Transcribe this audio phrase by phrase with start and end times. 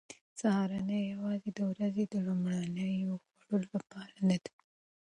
[0.39, 4.51] سهارنۍ یوازې د ورځې د لومړنیو خوړو لپاره نه ده.